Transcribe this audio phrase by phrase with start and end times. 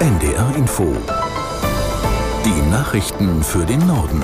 [0.00, 0.96] NDR Info.
[2.46, 4.22] Die Nachrichten für den Norden.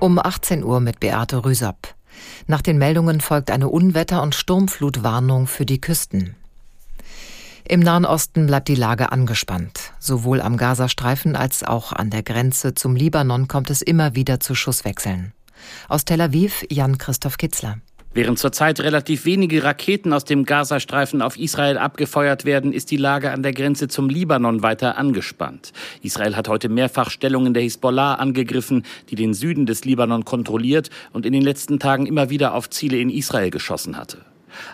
[0.00, 1.94] Um 18 Uhr mit Beate Rüsop.
[2.48, 6.34] Nach den Meldungen folgt eine Unwetter- und Sturmflutwarnung für die Küsten.
[7.62, 9.92] Im Nahen Osten bleibt die Lage angespannt.
[10.00, 14.56] Sowohl am Gazastreifen als auch an der Grenze zum Libanon kommt es immer wieder zu
[14.56, 15.32] Schusswechseln.
[15.88, 17.78] Aus Tel Aviv Jan-Christoph Kitzler.
[18.14, 23.30] Während zurzeit relativ wenige Raketen aus dem Gazastreifen auf Israel abgefeuert werden, ist die Lage
[23.30, 25.72] an der Grenze zum Libanon weiter angespannt.
[26.02, 31.24] Israel hat heute mehrfach Stellungen der Hisbollah angegriffen, die den Süden des Libanon kontrolliert und
[31.24, 34.18] in den letzten Tagen immer wieder auf Ziele in Israel geschossen hatte.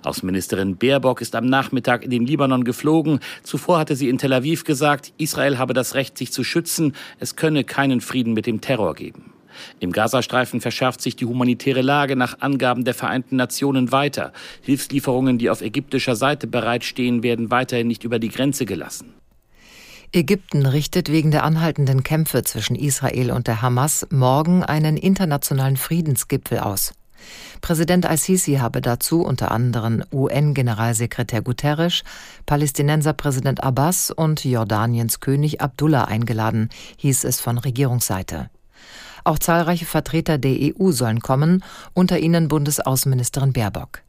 [0.03, 3.21] Außenministerin Baerbock ist am Nachmittag in den Libanon geflogen.
[3.45, 6.97] Zuvor hatte sie in Tel Aviv gesagt, Israel habe das Recht, sich zu schützen.
[7.21, 9.33] Es könne keinen Frieden mit dem Terror geben.
[9.81, 14.33] Im Gazastreifen verschärft sich die humanitäre Lage nach Angaben der Vereinten Nationen weiter.
[14.63, 19.15] Hilfslieferungen, die auf ägyptischer Seite bereitstehen, werden weiterhin nicht über die Grenze gelassen.
[20.13, 26.61] Ägypten richtet wegen der anhaltenden Kämpfe zwischen Israel und der Hamas morgen einen internationalen Friedensgipfel
[26.61, 26.95] aus.
[27.61, 32.03] Präsident al-Sisi habe dazu unter anderem UN-Generalsekretär Guterres,
[32.47, 38.51] Palästinenserpräsident Abbas und Jordaniens König Abdullah eingeladen, hieß es von Regierungsseite.
[39.29, 41.63] Auch zahlreiche Vertreter der EU sollen kommen,
[41.93, 44.01] unter ihnen Bundesaußenministerin Baerbock.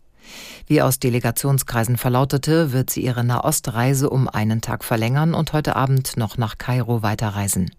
[0.65, 6.15] Wie aus Delegationskreisen verlautete, wird sie ihre Nahostreise um einen Tag verlängern und heute Abend
[6.15, 7.69] noch nach Kairo weiterreisen.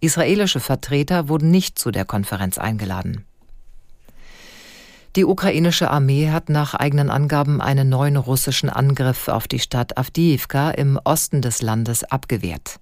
[0.00, 3.24] Israelische Vertreter wurden nicht zu der Konferenz eingeladen.
[5.16, 10.72] Die ukrainische Armee hat nach eigenen Angaben einen neuen russischen Angriff auf die Stadt Avdiivka
[10.72, 12.78] im Osten des Landes abgewehrt.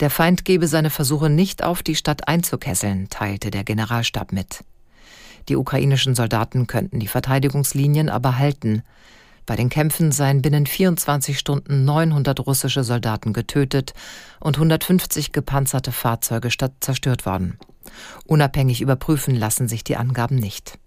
[0.00, 4.64] Der Feind gebe seine Versuche nicht auf, die Stadt einzukesseln, teilte der Generalstab mit.
[5.48, 8.82] Die ukrainischen Soldaten könnten die Verteidigungslinien aber halten.
[9.46, 13.94] Bei den Kämpfen seien binnen 24 Stunden 900 russische Soldaten getötet
[14.40, 17.58] und 150 gepanzerte Fahrzeuge zerstört worden.
[18.26, 20.78] Unabhängig überprüfen lassen sich die Angaben nicht.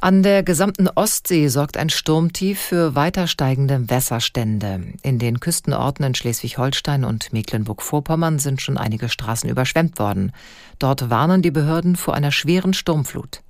[0.00, 4.92] An der gesamten Ostsee sorgt ein Sturmtief für weiter steigende Wässerstände.
[5.02, 10.30] In den Küstenorten in Schleswig-Holstein und Mecklenburg-Vorpommern sind schon einige Straßen überschwemmt worden.
[10.78, 13.40] Dort warnen die Behörden vor einer schweren Sturmflut.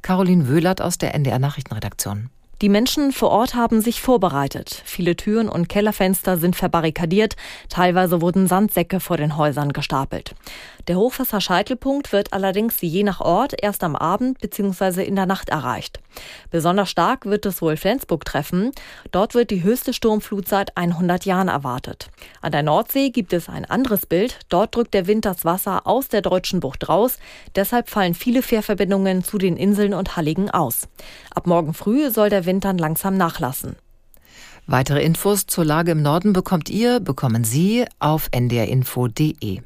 [0.00, 2.30] Caroline Wöhlert aus der NDR Nachrichtenredaktion.
[2.62, 4.82] Die Menschen vor Ort haben sich vorbereitet.
[4.84, 7.36] Viele Türen und Kellerfenster sind verbarrikadiert.
[7.70, 10.34] Teilweise wurden Sandsäcke vor den Häusern gestapelt.
[10.90, 15.04] Der Hochwasserscheitelpunkt wird allerdings je nach Ort erst am Abend bzw.
[15.04, 16.00] in der Nacht erreicht.
[16.50, 18.72] Besonders stark wird es wohl Flensburg treffen.
[19.12, 22.10] Dort wird die höchste Sturmflut seit 100 Jahren erwartet.
[22.40, 24.40] An der Nordsee gibt es ein anderes Bild.
[24.48, 27.20] Dort drückt der Wind das Wasser aus der deutschen Bucht raus.
[27.54, 30.88] Deshalb fallen viele Fährverbindungen zu den Inseln und Halligen aus.
[31.32, 33.76] Ab morgen früh soll der Wind dann langsam nachlassen.
[34.66, 39.60] Weitere Infos zur Lage im Norden bekommt ihr, bekommen Sie auf ndrinfo.de.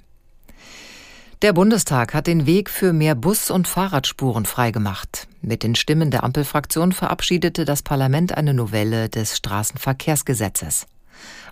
[1.44, 5.28] Der Bundestag hat den Weg für mehr Bus- und Fahrradspuren freigemacht.
[5.42, 10.86] Mit den Stimmen der Ampelfraktion verabschiedete das Parlament eine Novelle des Straßenverkehrsgesetzes.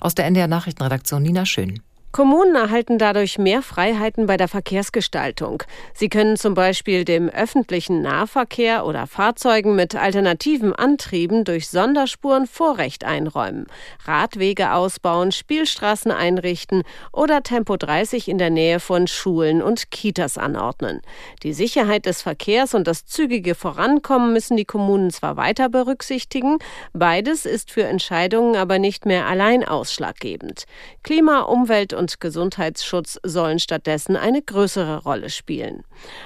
[0.00, 1.82] Aus der NDR Nachrichtenredaktion Nina Schön.
[2.12, 5.62] Kommunen erhalten dadurch mehr Freiheiten bei der Verkehrsgestaltung.
[5.94, 13.04] Sie können zum Beispiel dem öffentlichen Nahverkehr oder Fahrzeugen mit alternativen Antrieben durch Sonderspuren Vorrecht
[13.04, 13.66] einräumen,
[14.04, 21.00] Radwege ausbauen, Spielstraßen einrichten oder Tempo 30 in der Nähe von Schulen und Kitas anordnen.
[21.42, 26.58] Die Sicherheit des Verkehrs und das zügige Vorankommen müssen die Kommunen zwar weiter berücksichtigen,
[26.92, 30.66] beides ist für Entscheidungen aber nicht mehr allein ausschlaggebend.
[31.02, 35.84] Klima, Umwelt und und Gesundheitsschutz sollen stattdessen eine größere Rolle spielen.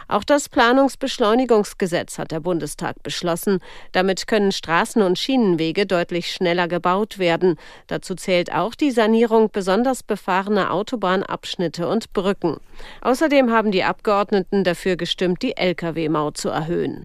[0.08, 3.58] Auch das Planungsbeschleunigungsgesetz hat der Bundestag beschlossen.
[3.92, 7.56] Damit können Straßen und Schienenwege deutlich schneller gebaut werden.
[7.88, 12.56] Dazu zählt auch die Sanierung besonders befahrener Autobahnabschnitte und Brücken.
[13.02, 17.04] Außerdem haben die Abgeordneten dafür gestimmt, die Lkw-Maut zu erhöhen.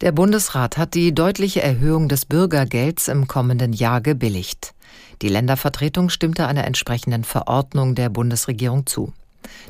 [0.00, 4.72] Der Bundesrat hat die deutliche Erhöhung des Bürgergelds im kommenden Jahr gebilligt.
[5.22, 9.12] Die Ländervertretung stimmte einer entsprechenden Verordnung der Bundesregierung zu.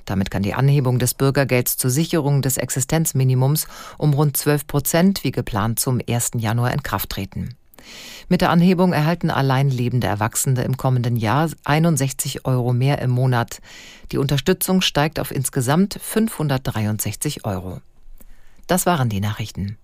[0.04, 5.30] Damit kann die Anhebung des Bürgergelds zur Sicherung des Existenzminimums um rund 12 Prozent wie
[5.30, 6.32] geplant zum 1.
[6.36, 7.54] Januar in Kraft treten.
[8.28, 13.60] Mit der Anhebung erhalten allein lebende Erwachsene im kommenden Jahr 61 Euro mehr im Monat.
[14.12, 17.80] Die Unterstützung steigt auf insgesamt 563 Euro.
[18.66, 19.78] Das waren die Nachrichten.